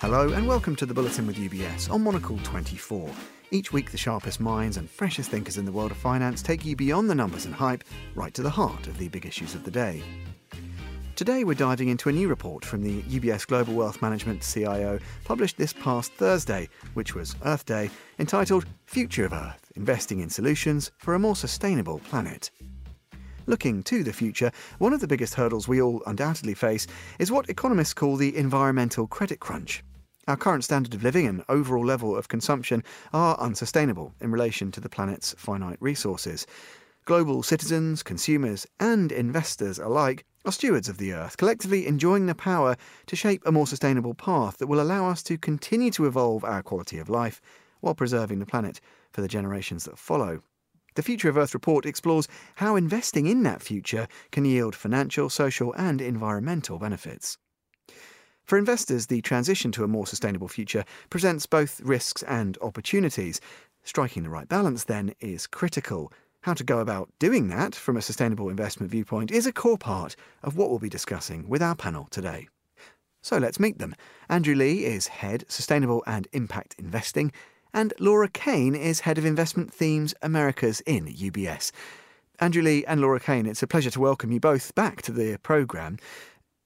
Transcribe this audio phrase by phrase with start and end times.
[0.00, 3.10] Hello and welcome to the Bulletin with UBS on Monocle 24.
[3.50, 6.76] Each week, the sharpest minds and freshest thinkers in the world of finance take you
[6.76, 7.82] beyond the numbers and hype,
[8.14, 10.02] right to the heart of the big issues of the day.
[11.14, 15.56] Today, we're diving into a new report from the UBS Global Wealth Management CIO, published
[15.56, 17.88] this past Thursday, which was Earth Day,
[18.18, 22.50] entitled Future of Earth Investing in Solutions for a More Sustainable Planet.
[23.46, 26.86] Looking to the future, one of the biggest hurdles we all undoubtedly face
[27.18, 29.84] is what economists call the environmental credit crunch.
[30.28, 34.80] Our current standard of living and overall level of consumption are unsustainable in relation to
[34.80, 36.48] the planet's finite resources.
[37.04, 42.76] Global citizens, consumers, and investors alike are stewards of the Earth, collectively enjoying the power
[43.06, 46.60] to shape a more sustainable path that will allow us to continue to evolve our
[46.60, 47.40] quality of life
[47.78, 48.80] while preserving the planet
[49.12, 50.42] for the generations that follow.
[50.96, 55.72] The Future of Earth report explores how investing in that future can yield financial, social,
[55.74, 57.38] and environmental benefits.
[58.46, 63.40] For investors, the transition to a more sustainable future presents both risks and opportunities.
[63.82, 66.12] Striking the right balance, then, is critical.
[66.42, 70.14] How to go about doing that from a sustainable investment viewpoint is a core part
[70.44, 72.46] of what we'll be discussing with our panel today.
[73.20, 73.96] So let's meet them.
[74.28, 77.32] Andrew Lee is Head Sustainable and Impact Investing
[77.74, 81.72] and Laura Kane is Head of Investment Themes Americas in UBS.
[82.38, 85.38] Andrew Lee and Laura Kane, it's a pleasure to welcome you both back to the
[85.38, 85.98] programme.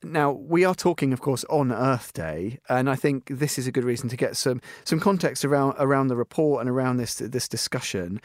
[0.03, 3.73] Now, we are talking, of course, on Earth Day, and I think this is a
[3.73, 7.47] good reason to get some, some context around, around the report and around this, this
[7.47, 8.19] discussion.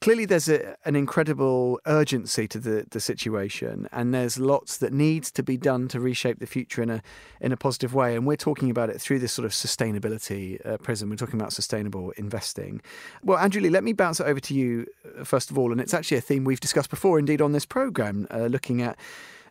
[0.00, 5.30] Clearly there's a, an incredible urgency to the, the situation and there's lots that needs
[5.30, 7.02] to be done to reshape the future in a
[7.40, 10.76] in a positive way and we're talking about it through this sort of sustainability uh,
[10.76, 11.08] prism.
[11.08, 12.82] We're talking about sustainable investing.
[13.22, 14.86] Well andrew lee let me bounce it over to you
[15.18, 17.64] uh, first of all and it's actually a theme we've discussed before indeed on this
[17.64, 18.98] program uh, looking at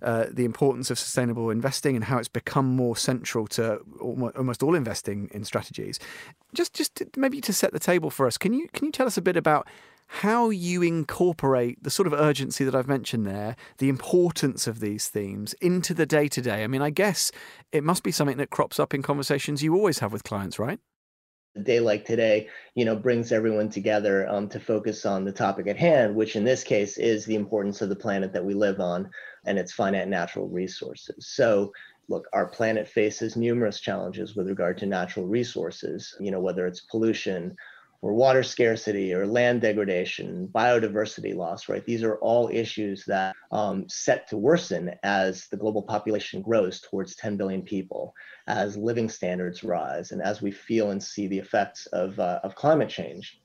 [0.04, 4.76] uh, the importance of sustainable investing and how it's become more central to almost all
[4.76, 6.00] investing in strategies.
[6.54, 9.08] Just, just to, maybe to set the table for us, can you can you tell
[9.08, 9.68] us a bit about
[10.08, 15.08] how you incorporate the sort of urgency that I've mentioned there, the importance of these
[15.08, 16.64] themes into the day to day.
[16.64, 17.32] I mean, I guess
[17.72, 20.80] it must be something that crops up in conversations you always have with clients, right?
[21.56, 25.68] A day like today, you know, brings everyone together um, to focus on the topic
[25.68, 28.80] at hand, which in this case is the importance of the planet that we live
[28.80, 29.10] on
[29.46, 31.28] and its finite natural resources.
[31.28, 31.72] So,
[32.10, 36.82] look, our planet faces numerous challenges with regard to natural resources, you know, whether it's
[36.82, 37.56] pollution,
[38.04, 41.86] or water scarcity or land degradation, biodiversity loss, right?
[41.86, 47.16] These are all issues that um, set to worsen as the global population grows towards
[47.16, 48.14] 10 billion people,
[48.46, 52.56] as living standards rise, and as we feel and see the effects of, uh, of
[52.56, 53.42] climate change.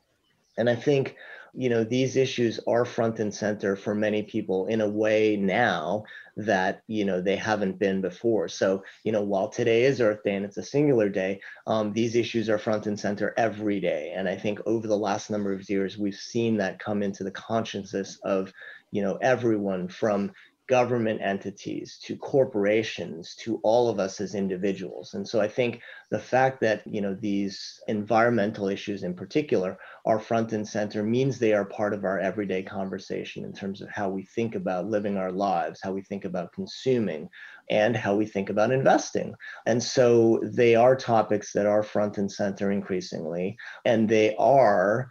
[0.59, 1.17] And I think
[1.55, 6.05] you know these issues are front and center for many people in a way now
[6.37, 8.49] that you know they haven't been before.
[8.49, 12.15] So you know while today is earth day and it's a singular day um, these
[12.15, 14.13] issues are front and center every day.
[14.15, 17.31] And i think over the last number of years we've seen that come into the
[17.31, 18.53] consciousness of
[18.91, 20.33] you know everyone from
[20.69, 25.15] government entities to corporations to all of us as individuals.
[25.15, 25.81] And so i think
[26.11, 31.39] the fact that you know these environmental issues in particular are front and center means
[31.39, 35.17] they are part of our everyday conversation in terms of how we think about living
[35.17, 37.29] our lives how we think about consuming
[37.71, 39.35] and how we think about investing.
[39.67, 45.09] And so they are topics that are front and center increasingly and they are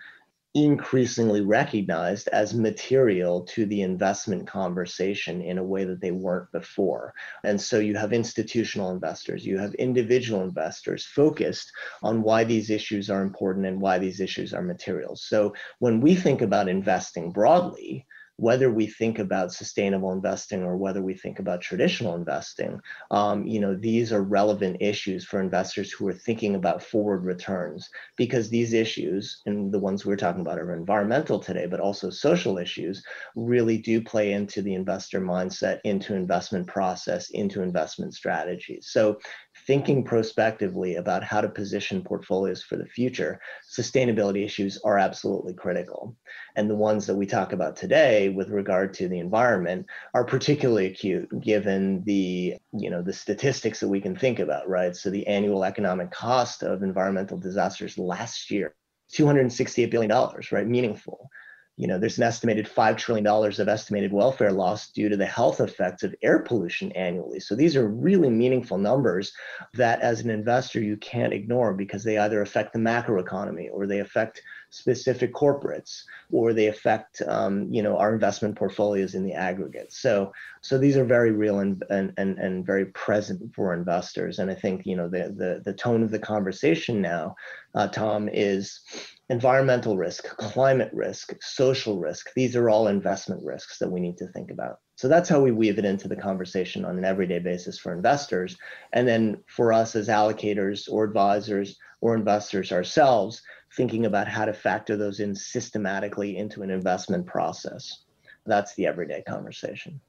[0.63, 7.13] increasingly recognized as material to the investment conversation in a way that they weren't before.
[7.43, 13.09] And so you have institutional investors, you have individual investors focused on why these issues
[13.09, 15.15] are important and why these issues are material.
[15.15, 18.06] So when we think about investing broadly,
[18.37, 22.79] whether we think about sustainable investing or whether we think about traditional investing,
[23.11, 27.89] um, you know, these are relevant issues for investors who are thinking about forward returns
[28.15, 32.57] because these issues, and the ones we're talking about are environmental today, but also social
[32.57, 33.03] issues,
[33.35, 38.89] really do play into the investor mindset, into investment process, into investment strategies.
[38.91, 39.19] So
[39.67, 46.15] thinking prospectively about how to position portfolios for the future, sustainability issues are absolutely critical.
[46.55, 50.87] And the ones that we talk about today with regard to the environment are particularly
[50.87, 54.95] acute given the, you know, the statistics that we can think about, right?
[54.95, 58.73] So the annual economic cost of environmental disasters last year,
[59.13, 60.11] $268 billion,
[60.51, 60.67] right?
[60.67, 61.29] Meaningful
[61.77, 65.61] you know, there's an estimated $5 trillion of estimated welfare loss due to the health
[65.61, 67.39] effects of air pollution annually.
[67.39, 69.31] So these are really meaningful numbers
[69.75, 73.99] that as an investor you can't ignore because they either affect the macroeconomy or they
[73.99, 79.93] affect specific corporates or they affect um, you know our investment portfolios in the aggregate
[79.93, 80.31] so
[80.61, 84.53] so these are very real and, and and and very present for investors and i
[84.53, 87.33] think you know the the, the tone of the conversation now
[87.75, 88.81] uh, tom is
[89.29, 94.27] environmental risk climate risk social risk these are all investment risks that we need to
[94.27, 97.77] think about so that's how we weave it into the conversation on an everyday basis
[97.77, 98.57] for investors.
[98.93, 103.43] And then for us as allocators or advisors or investors ourselves,
[103.75, 108.05] thinking about how to factor those in systematically into an investment process.
[108.47, 110.01] That's the everyday conversation.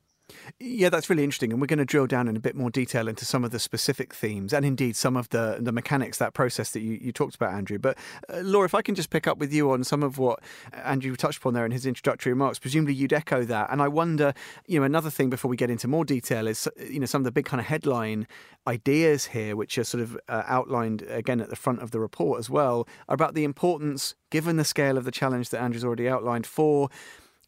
[0.61, 1.53] Yeah, that's really interesting.
[1.53, 3.59] And we're going to drill down in a bit more detail into some of the
[3.59, 7.35] specific themes and indeed some of the, the mechanics, that process that you, you talked
[7.35, 7.79] about, Andrew.
[7.79, 7.97] But
[8.29, 10.41] uh, Laura, if I can just pick up with you on some of what
[10.73, 13.71] Andrew touched upon there in his introductory remarks, presumably you'd echo that.
[13.71, 14.35] And I wonder,
[14.67, 17.25] you know, another thing before we get into more detail is, you know, some of
[17.25, 18.27] the big kind of headline
[18.67, 22.39] ideas here, which are sort of uh, outlined again at the front of the report
[22.39, 26.47] as well, about the importance, given the scale of the challenge that Andrew's already outlined,
[26.47, 26.91] for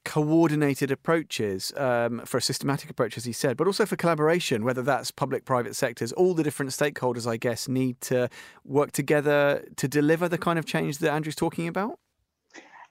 [0.05, 4.82] coordinated approaches um, for a systematic approach, as he said, but also for collaboration, whether
[4.82, 8.29] that's public, private sectors, all the different stakeholders, I guess, need to
[8.64, 11.99] work together to deliver the kind of change that Andrew's talking about?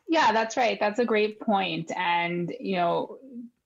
[0.08, 0.80] Yeah, that's right.
[0.80, 1.92] That's a great point.
[1.96, 3.18] And, you know,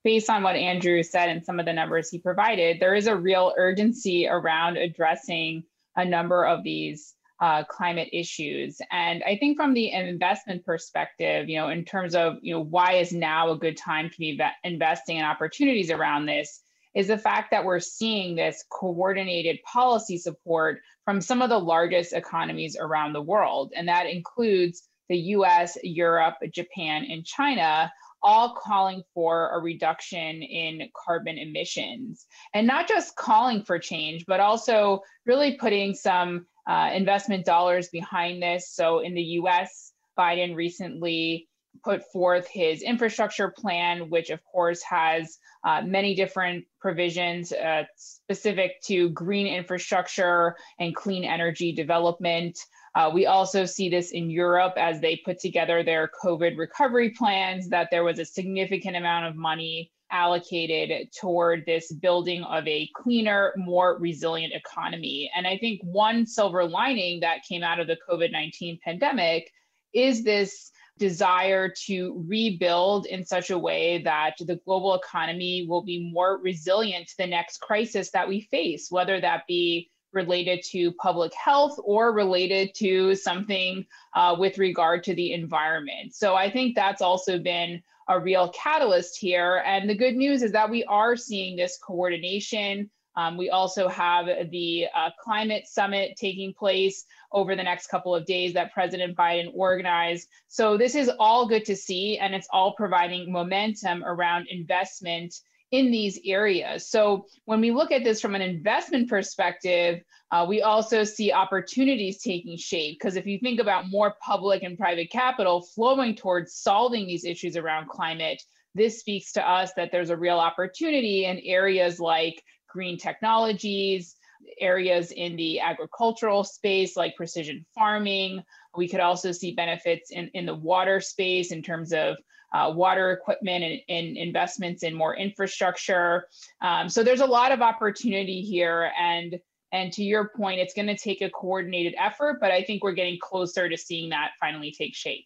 [0.04, 3.16] based on what Andrew said and some of the numbers he provided, there is a
[3.16, 5.64] real urgency around addressing
[5.96, 7.14] a number of these
[7.44, 8.80] uh, climate issues.
[8.90, 12.94] And I think from the investment perspective, you know, in terms of, you know, why
[12.94, 16.62] is now a good time to be investing in opportunities around this
[16.96, 22.14] is the fact that we're seeing this coordinated policy support from some of the largest
[22.14, 23.74] economies around the world.
[23.76, 27.92] And that includes the US, Europe, Japan, and China,
[28.22, 32.26] all calling for a reduction in carbon emissions.
[32.54, 38.42] And not just calling for change, but also really putting some uh, investment dollars behind
[38.42, 38.72] this.
[38.74, 41.48] So in the US, Biden recently
[41.84, 48.82] put forth his infrastructure plan, which of course has uh, many different provisions uh, specific
[48.84, 52.58] to green infrastructure and clean energy development.
[52.96, 57.70] Uh, we also see this in Europe as they put together their COVID recovery plans,
[57.70, 63.54] that there was a significant amount of money allocated toward this building of a cleaner,
[63.58, 65.30] more resilient economy.
[65.36, 69.52] And I think one silver lining that came out of the COVID 19 pandemic
[69.94, 76.12] is this desire to rebuild in such a way that the global economy will be
[76.14, 81.34] more resilient to the next crisis that we face, whether that be related to public
[81.34, 83.84] health or related to something
[84.16, 86.14] uh, with regard to the environment.
[86.14, 89.64] So I think that's also been a real catalyst here.
[89.66, 92.90] And the good news is that we are seeing this coordination.
[93.16, 98.26] Um, we also have the uh, climate summit taking place over the next couple of
[98.26, 100.28] days that President Biden organized.
[100.48, 105.36] So this is all good to see, and it's all providing momentum around investment
[105.74, 106.88] in these areas.
[106.88, 112.22] So when we look at this from an investment perspective, uh, we also see opportunities
[112.22, 117.08] taking shape because if you think about more public and private capital flowing towards solving
[117.08, 118.40] these issues around climate,
[118.76, 124.16] this speaks to us that there's a real opportunity in areas like green technologies,
[124.60, 128.44] areas in the agricultural space like precision farming.
[128.78, 132.18] We could also see benefits in, in the water space in terms of
[132.54, 136.28] uh, water equipment and, and, investments in more infrastructure.
[136.62, 138.92] Um, so there's a lot of opportunity here.
[139.00, 139.40] And,
[139.72, 142.94] and to your point, it's going to take a coordinated effort, but I think we're
[142.94, 145.26] getting closer to seeing that finally take shape.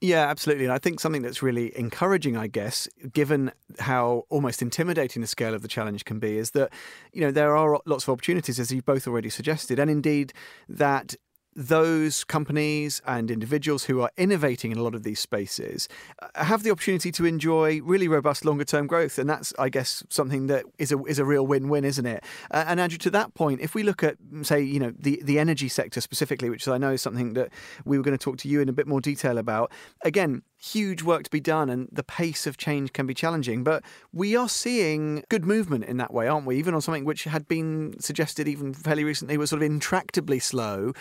[0.00, 0.64] Yeah, absolutely.
[0.64, 5.54] And I think something that's really encouraging, I guess, given how almost intimidating the scale
[5.54, 6.70] of the challenge can be, is that,
[7.12, 10.34] you know, there are lots of opportunities, as you've both already suggested, and indeed
[10.68, 11.16] that
[11.56, 15.88] those companies and individuals who are innovating in a lot of these spaces
[16.20, 19.18] uh, have the opportunity to enjoy really robust longer term growth.
[19.18, 22.22] And that's i guess something that is a is a real win-win isn't it?
[22.50, 25.38] Uh, and andrew to that point if we look at say you know the the
[25.38, 27.50] energy sector specifically which i know is something that
[27.84, 29.72] we were going to talk to you in a bit more detail about
[30.02, 33.62] again huge work to be done and the pace of change can be challenging.
[33.62, 33.82] But
[34.12, 36.56] we are seeing good movement in that way, aren't we?
[36.56, 40.92] Even on something which had been suggested even fairly recently was sort of intractably slow.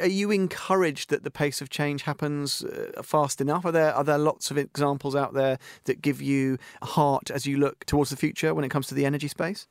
[0.00, 3.64] Are you encouraged that the pace of change happens uh, fast enough?
[3.64, 7.58] Are there are there lots of examples out there that give you heart as you
[7.58, 9.66] look towards the future when it comes to the energy space?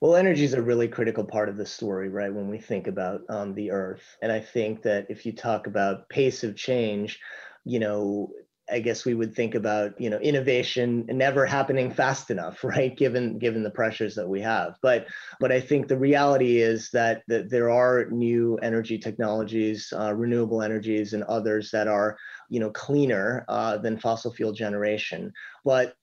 [0.00, 2.32] Well, energy is a really critical part of the story, right?
[2.32, 6.10] When we think about um, the Earth, and I think that if you talk about
[6.10, 7.18] pace of change,
[7.66, 8.30] you know,
[8.70, 12.96] I guess we would think about you know innovation never happening fast enough, right?
[12.96, 15.06] Given given the pressures that we have, but
[15.40, 20.62] but I think the reality is that that there are new energy technologies, uh, renewable
[20.62, 22.16] energies, and others that are
[22.48, 25.32] you know cleaner uh, than fossil fuel generation,
[25.64, 25.94] but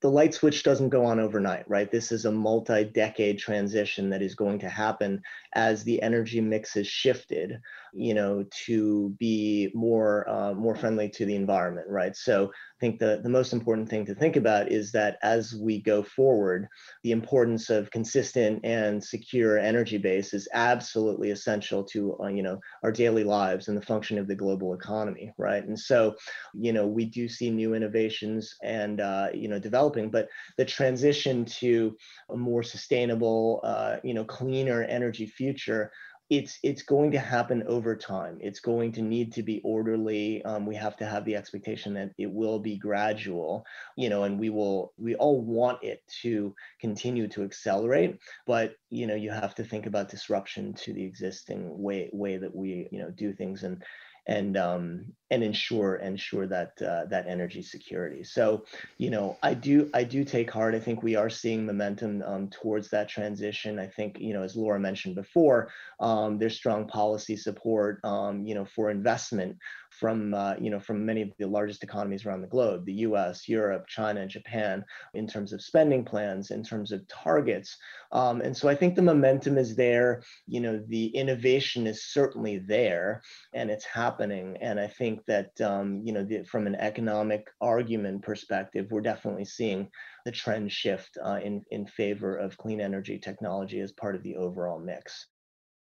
[0.00, 1.90] the light switch doesn't go on overnight, right?
[1.90, 5.22] This is a multi decade transition that is going to happen
[5.54, 7.60] as the energy mix is shifted
[7.92, 12.16] you know, to be more uh, more friendly to the environment, right?
[12.16, 15.80] So I think the, the most important thing to think about is that as we
[15.80, 16.68] go forward,
[17.02, 22.60] the importance of consistent and secure energy base is absolutely essential to uh, you know
[22.82, 25.64] our daily lives and the function of the global economy, right?
[25.64, 26.14] And so,
[26.54, 31.44] you know, we do see new innovations and uh, you know developing, but the transition
[31.44, 31.96] to
[32.30, 35.90] a more sustainable, uh, you know, cleaner energy future
[36.30, 38.36] it's it's going to happen over time.
[38.42, 40.44] It's going to need to be orderly.
[40.44, 43.64] Um, we have to have the expectation that it will be gradual,
[43.96, 48.18] you know, and we will we all want it to continue to accelerate.
[48.46, 52.54] But you know, you have to think about disruption to the existing way way that
[52.54, 53.82] we you know do things and
[54.28, 58.22] and um, and ensure ensure that uh, that energy security.
[58.22, 58.64] So,
[58.98, 60.74] you know, I do I do take heart.
[60.74, 63.78] I think we are seeing momentum um, towards that transition.
[63.78, 68.54] I think you know, as Laura mentioned before, um, there's strong policy support, um, you
[68.54, 69.56] know, for investment
[69.98, 73.48] from uh, you know from many of the largest economies around the globe the us
[73.48, 77.76] europe china and japan in terms of spending plans in terms of targets.
[78.12, 80.22] Um, and so i think the momentum is there.
[80.46, 83.22] You know the innovation is certainly there
[83.54, 84.56] and it's happening.
[84.60, 89.44] And i think that um, you know the, from an economic argument perspective we're definitely
[89.44, 89.90] seeing
[90.24, 94.36] the trend shift uh, in, in favor of clean energy technology as part of the
[94.36, 95.26] overall mix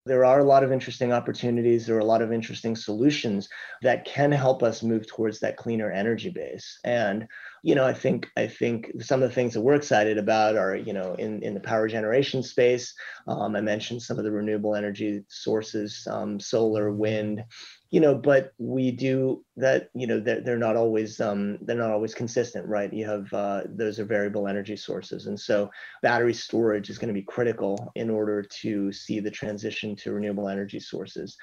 [0.05, 1.85] there are a lot of interesting opportunities.
[1.85, 3.47] There are a lot of interesting solutions
[3.81, 6.79] that can help us move towards that cleaner energy base.
[6.83, 7.27] And
[7.63, 10.75] you know i think i think some of the things that we're excited about are
[10.75, 12.93] you know in in the power generation space.
[13.27, 17.43] Um, i mentioned some of the renewable energy sources um, solar wind
[17.89, 21.91] you know but we do that you know they're, they're not always um, they're not
[21.91, 22.91] always consistent right?
[22.91, 25.27] You have uh, those are variable energy sources.
[25.27, 25.69] And so
[26.01, 30.49] battery storage is going to be critical in order to see the transition to renewable
[30.49, 31.37] energy sources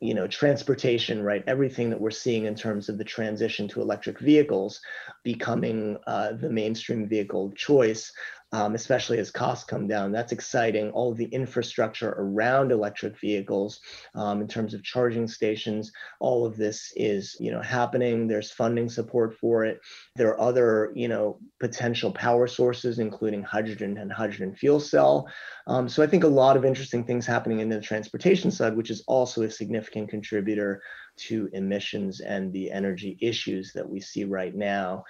[0.00, 1.44] you know transportation right?
[1.46, 4.80] Everything that we're seeing in terms of the transition to electric vehicles
[5.22, 8.12] becoming uh, the mainstream vehicle choice
[8.54, 10.12] um, especially as costs come down.
[10.12, 10.92] That's exciting.
[10.92, 13.80] All of the infrastructure around electric vehicles,
[14.14, 18.28] um, in terms of charging stations, all of this is you know happening.
[18.28, 19.80] There's funding support for it.
[20.14, 25.28] There are other you know potential power sources, including hydrogen and hydrogen fuel cell.
[25.66, 28.90] Um, so I think a lot of interesting things happening in the transportation side, which
[28.90, 30.80] is also a significant contributor
[31.16, 35.02] to emissions and the energy issues that we see right now.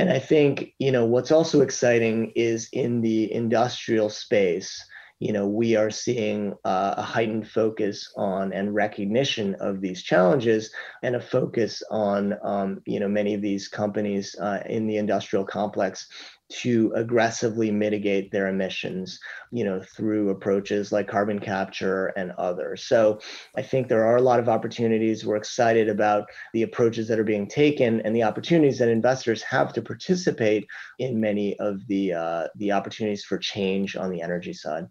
[0.00, 4.82] And I think, you know, what's also exciting is in the industrial space,
[5.18, 10.72] you know, we are seeing uh, a heightened focus on and recognition of these challenges
[11.02, 15.44] and a focus on, um, you know, many of these companies uh, in the industrial
[15.44, 16.08] complex
[16.50, 22.84] to aggressively mitigate their emissions, you know, through approaches like carbon capture and others.
[22.84, 23.20] So
[23.56, 25.24] I think there are a lot of opportunities.
[25.24, 29.72] We're excited about the approaches that are being taken and the opportunities that investors have
[29.74, 30.66] to participate
[30.98, 34.86] in many of the uh, the opportunities for change on the energy side.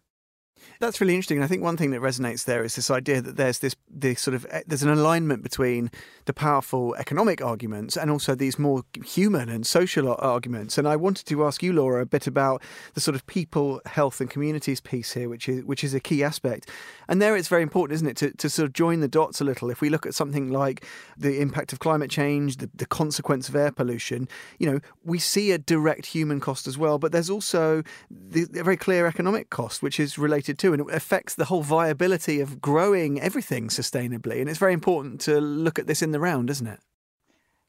[0.80, 1.38] That's really interesting.
[1.38, 4.22] And I think one thing that resonates there is this idea that there's this, this
[4.22, 5.92] sort of eh, there's an alignment between
[6.26, 10.78] the powerful economic arguments and also these more human and social arguments.
[10.78, 12.62] And I wanted to ask you, Laura, a bit about
[12.94, 16.24] the sort of people, health, and communities piece here, which is which is a key
[16.24, 16.70] aspect.
[17.08, 19.44] And there, it's very important, isn't it, to, to sort of join the dots a
[19.44, 19.70] little.
[19.70, 20.86] If we look at something like
[21.18, 24.28] the impact of climate change, the, the consequence of air pollution,
[24.60, 28.64] you know, we see a direct human cost as well, but there's also the, a
[28.64, 32.60] very clear economic cost, which is related to and it affects the whole viability of
[32.60, 34.42] growing everything sustainably.
[34.42, 36.80] And it's very important to look at this in the round, isn't it?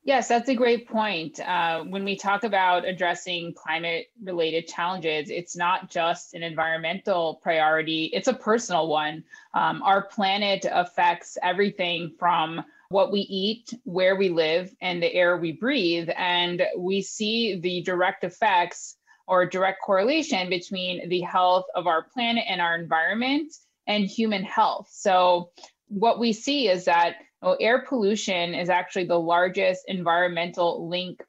[0.02, 1.40] Yes, that's a great point.
[1.40, 8.06] Uh, when we talk about addressing climate related challenges, it's not just an environmental priority,
[8.06, 9.22] it's a personal one.
[9.52, 15.36] Um, our planet affects everything from what we eat, where we live, and the air
[15.36, 16.08] we breathe.
[16.16, 18.96] And we see the direct effects
[19.30, 23.54] or direct correlation between the health of our planet and our environment
[23.86, 24.88] and human health.
[24.92, 25.52] So,
[25.86, 31.22] what we see is that well, air pollution is actually the largest environmental link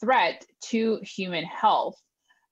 [0.00, 2.00] threat to human health.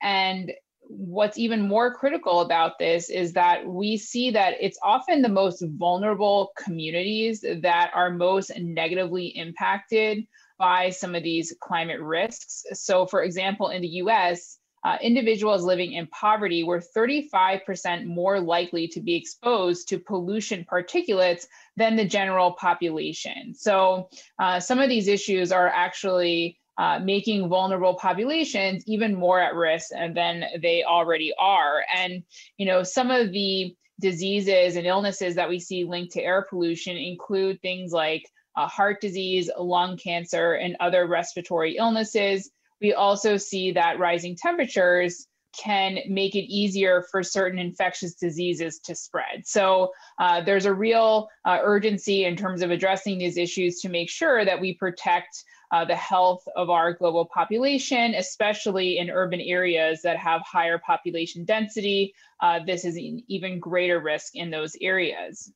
[0.03, 0.53] And
[0.89, 5.65] what's even more critical about this is that we see that it's often the most
[5.79, 10.27] vulnerable communities that are most negatively impacted
[10.59, 12.65] by some of these climate risks.
[12.73, 18.87] So, for example, in the US, uh, individuals living in poverty were 35% more likely
[18.87, 23.53] to be exposed to pollution particulates than the general population.
[23.53, 29.57] So, uh, some of these issues are actually uh, making vulnerable populations even more at
[29.57, 31.83] risk than they already are.
[31.93, 32.23] And,
[32.57, 36.97] you know, some of the diseases and illnesses that we see linked to air pollution
[36.97, 38.23] include things like
[38.57, 42.51] uh, heart disease, lung cancer, and other respiratory illnesses.
[42.81, 48.95] We also see that rising temperatures can make it easier for certain infectious diseases to
[48.95, 49.47] spread.
[49.47, 54.11] So uh, there's a real uh, urgency in terms of addressing these issues to make
[54.11, 60.03] sure that we protect uh, the health of our global population, especially in urban areas
[60.03, 62.15] that have higher population density.
[62.41, 65.51] Uh, this is an even greater risk in those areas.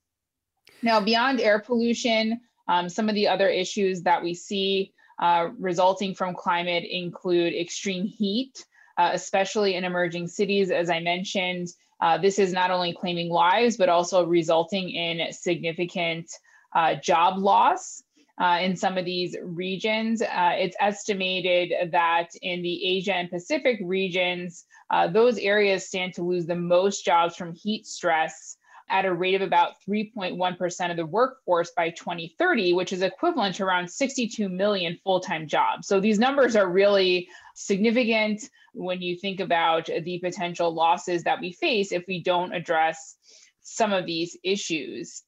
[0.83, 6.15] Now, beyond air pollution, um, some of the other issues that we see uh, resulting
[6.15, 8.65] from climate include extreme heat,
[8.99, 11.69] uh, especially in emerging cities, as I mentioned.
[12.01, 16.31] Uh, this is not only claiming lives, but also resulting in significant
[16.75, 18.03] uh, job loss
[18.41, 20.23] uh, in some of these regions.
[20.25, 24.65] It's estimated that in the Asia and Pacific regions,
[25.13, 28.57] those areas stand to lose the most jobs from heat stress
[28.91, 33.65] at a rate of about 3.1% of the workforce by 2030, which is equivalent to
[33.65, 35.87] around 62 million full time jobs.
[35.87, 38.43] So these numbers are really significant
[38.75, 43.17] when you think about the potential losses that we face if we don't address
[43.63, 45.23] some of these issues.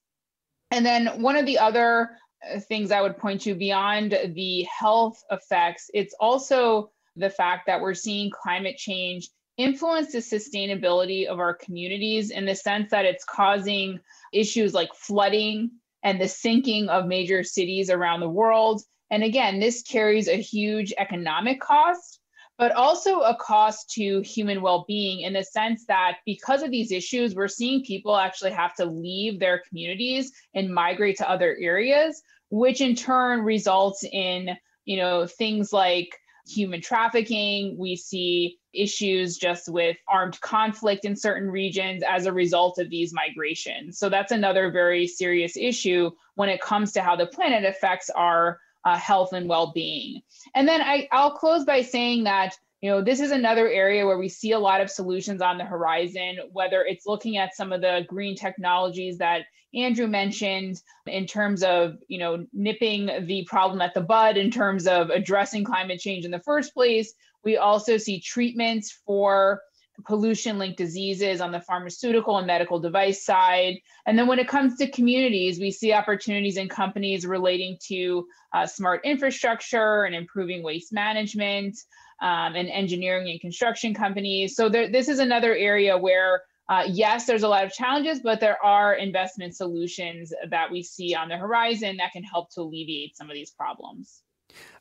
[0.71, 2.11] And then one of the other
[2.51, 7.81] uh, things I would point to beyond the health effects, it's also the fact that
[7.81, 9.29] we're seeing climate change
[9.63, 14.01] influence the sustainability of our communities in the sense that it's causing
[14.33, 15.71] issues like flooding
[16.03, 18.83] and the sinking of major cities around the world.
[19.11, 22.21] And again, this carries a huge economic cost,
[22.59, 26.93] but also a cost to human well being in the sense that because of these
[26.93, 32.23] issues, we're seeing people actually have to leave their communities and migrate to other areas,
[32.51, 36.17] which in turn results in you know things like
[36.47, 37.77] human trafficking.
[37.79, 43.13] We see issues just with armed conflict in certain regions as a result of these
[43.13, 43.99] migrations.
[43.99, 48.59] So that's another very serious issue when it comes to how the planet affects our
[48.85, 50.23] uh, health and well-being.
[50.55, 54.19] And then I, I'll close by saying that you know this is another area where
[54.19, 57.81] we see a lot of solutions on the horizon whether it's looking at some of
[57.81, 63.95] the green technologies that andrew mentioned in terms of you know nipping the problem at
[63.95, 68.21] the bud in terms of addressing climate change in the first place we also see
[68.21, 69.63] treatments for
[70.07, 73.79] pollution linked diseases on the pharmaceutical and medical device side.
[74.07, 78.67] And then when it comes to communities, we see opportunities in companies relating to uh,
[78.67, 81.79] smart infrastructure and improving waste management
[82.21, 84.57] um, and engineering and construction companies.
[84.57, 88.41] So there, this is another area where uh, yes, there's a lot of challenges, but
[88.41, 93.17] there are investment solutions that we see on the horizon that can help to alleviate
[93.17, 94.23] some of these problems.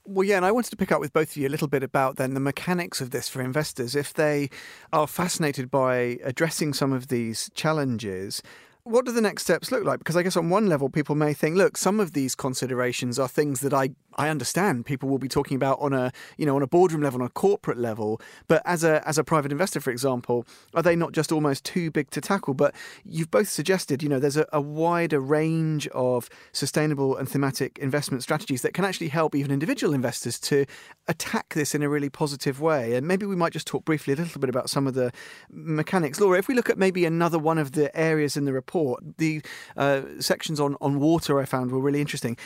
[0.05, 1.84] Well, yeah, and I wanted to pick up with both of you a little bit
[1.84, 3.95] about then the mechanics of this for investors.
[3.95, 4.49] If they
[4.91, 8.41] are fascinated by addressing some of these challenges,
[8.84, 10.00] what do the next steps look like?
[10.00, 13.28] Because I guess on one level, people may think, look, some of these considerations are
[13.28, 16.63] things that I, I understand people will be talking about on a you know on
[16.63, 18.20] a boardroom level, on a corporate level.
[18.48, 21.91] But as a as a private investor, for example, are they not just almost too
[21.91, 22.54] big to tackle?
[22.54, 22.74] But
[23.06, 28.24] you've both suggested, you know, there's a, a wider range of sustainable and thematic investment
[28.24, 30.65] strategies that can actually help even individual investors to
[31.08, 32.96] attack this in a really positive way.
[32.96, 35.12] And maybe we might just talk briefly a little bit about some of the
[35.52, 36.20] mechanics.
[36.20, 38.70] Laura, if we look at maybe another one of the areas in the report
[39.17, 39.41] The
[39.77, 42.38] uh, sections on, on water I found were really interesting.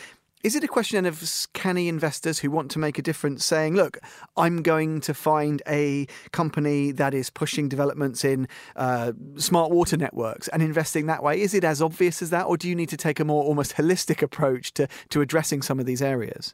[0.45, 3.97] Is it a question of canny investors who want to make a difference saying, look,
[4.37, 10.47] I'm going to find a company that is pushing developments in uh, smart water networks
[10.49, 11.41] and investing that way?
[11.41, 12.45] Is it as obvious as that?
[12.45, 15.79] Or do you need to take a more almost holistic approach to, to addressing some
[15.79, 16.53] of these areas?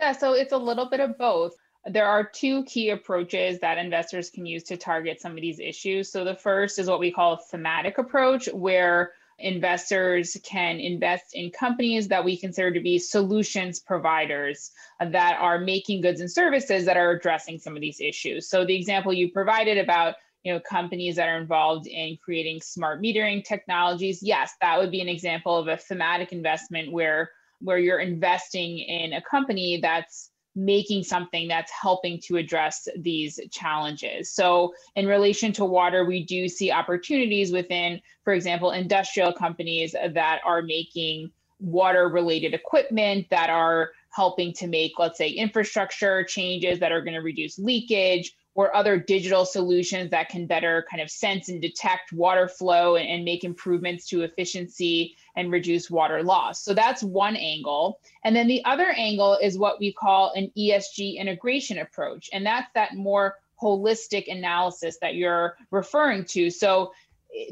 [0.00, 1.52] Yeah, so it's a little bit of both.
[1.86, 6.10] There are two key approaches that investors can use to target some of these issues.
[6.10, 11.50] So the first is what we call a thematic approach, where investors can invest in
[11.50, 16.96] companies that we consider to be solutions providers that are making goods and services that
[16.96, 18.48] are addressing some of these issues.
[18.48, 23.02] So the example you provided about you know companies that are involved in creating smart
[23.02, 27.98] metering technologies yes that would be an example of a thematic investment where where you're
[27.98, 34.30] investing in a company that's making something that's helping to address these challenges.
[34.32, 40.40] So, in relation to water, we do see opportunities within, for example, industrial companies that
[40.44, 41.30] are making
[41.60, 47.14] water related equipment that are helping to make, let's say, infrastructure changes that are going
[47.14, 52.12] to reduce leakage or other digital solutions that can better kind of sense and detect
[52.12, 56.64] water flow and, and, make improvements to efficiency and reduce water loss.
[56.64, 58.00] So that's one angle.
[58.24, 62.30] And then the other angle is what we call an ESG integration approach.
[62.32, 66.50] And that's that more holistic analysis that you're referring to.
[66.50, 66.92] So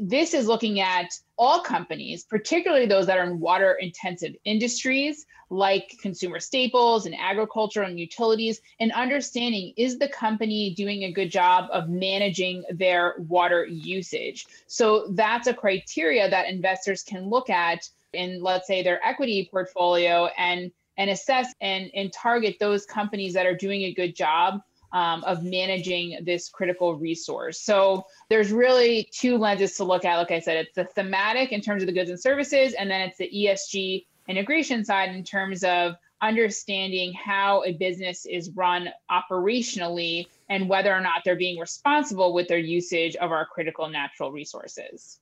[0.01, 5.95] this is looking at all companies, particularly those that are in water intensive industries like
[6.01, 11.69] consumer staples and agriculture and utilities, and understanding is the company doing a good job
[11.71, 14.45] of managing their water usage?
[14.67, 20.29] So that's a criteria that investors can look at in, let's say, their equity portfolio
[20.37, 25.23] and and assess and, and target those companies that are doing a good job um,
[25.23, 27.59] of managing this critical resource.
[27.59, 30.17] So there's really two lenses to look at.
[30.17, 33.01] Like I said, it's the thematic in terms of the goods and services, and then
[33.01, 40.27] it's the ESG integration side in terms of understanding how a business is run operationally
[40.49, 45.19] and whether or not they're being responsible with their usage of our critical natural resources.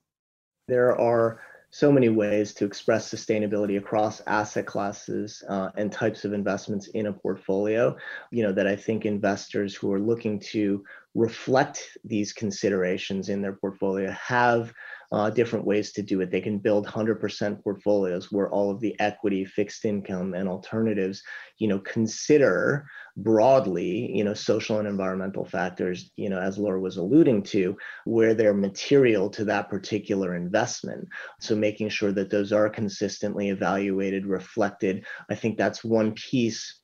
[0.68, 1.40] There are
[1.76, 7.08] so many ways to express sustainability across asset classes uh, and types of investments in
[7.08, 7.94] a portfolio
[8.30, 10.82] you know that i think investors who are looking to
[11.14, 14.72] reflect these considerations in their portfolio have
[15.12, 16.30] uh, different ways to do it.
[16.30, 21.22] They can build 100% portfolios where all of the equity, fixed income, and alternatives,
[21.58, 26.96] you know, consider broadly, you know, social and environmental factors, you know, as Laura was
[26.96, 31.08] alluding to, where they're material to that particular investment.
[31.40, 35.06] So making sure that those are consistently evaluated, reflected.
[35.30, 36.80] I think that's one piece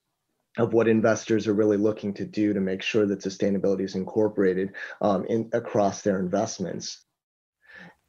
[0.59, 4.73] of what investors are really looking to do to make sure that sustainability is incorporated
[5.01, 7.05] um, in across their investments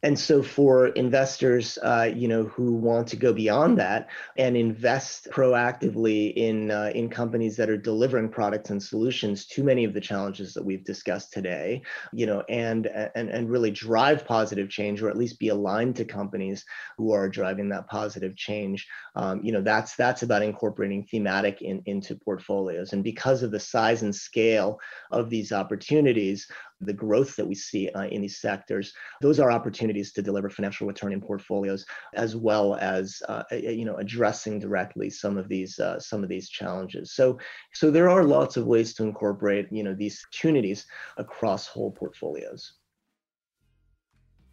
[0.04, 5.28] and so for investors uh, you know who want to go beyond that and invest
[5.32, 10.00] proactively in uh, in companies that are delivering products and solutions to many of the
[10.00, 15.08] challenges that we've discussed today you know and and and really drive positive change or
[15.08, 16.64] at least be aligned to companies
[16.98, 18.86] who are driving that positive change
[19.16, 22.92] um, you know that's that's about incorporating thematic in, into portfolios.
[22.92, 24.78] And because of the size and scale
[25.10, 26.46] of these opportunities
[26.80, 30.86] the growth that we see uh, in these sectors, those are opportunities to deliver financial
[30.86, 31.84] return in portfolios,
[32.14, 36.48] as well as uh, you know addressing directly some of these uh, some of these
[36.48, 37.14] challenges.
[37.14, 37.38] So
[37.72, 42.74] so there are lots of ways to incorporate you know these opportunities across whole portfolios.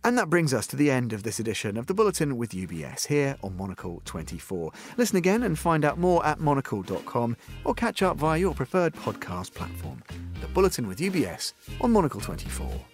[0.03, 3.07] And that brings us to the end of this edition of the Bulletin with UBS
[3.07, 4.71] here on Monocle 24.
[4.97, 9.53] Listen again and find out more at monocle.com or catch up via your preferred podcast
[9.53, 10.01] platform.
[10.41, 12.90] The Bulletin with UBS on Monocle 24.